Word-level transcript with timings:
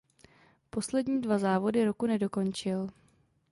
Poslední 0.69 1.21
dva 1.21 1.37
závody 1.37 1.85
roku 1.85 2.05
nedokončil. 2.07 2.87